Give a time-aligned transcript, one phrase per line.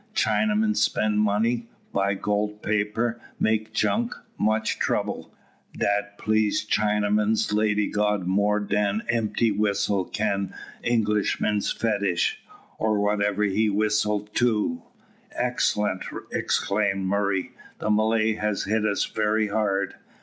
[0.15, 5.31] Chinaman spend money, buy gold paper, make junk, much trouble.
[5.77, 12.39] Dat please Chinaman's lady god more dan empty whistle can Englishman's fetish,
[12.79, 14.81] or whatever he whistle to."
[15.33, 17.51] "Excellent," exclaimed Murray.
[17.77, 19.93] "The Malay has hit us very hard.